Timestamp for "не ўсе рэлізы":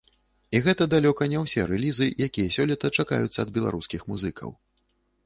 1.33-2.07